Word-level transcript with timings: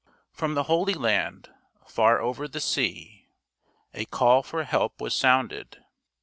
From 0.31 0.55
the 0.55 0.63
Holy 0.63 0.95
Land, 0.95 1.51
far 1.85 2.21
over 2.21 2.47
the 2.47 2.59
sea, 2.59 3.27
a 3.93 4.05
call 4.05 4.41
for 4.41 4.63
help 4.63 4.99
was 4.99 5.15
sounded. 5.15 5.77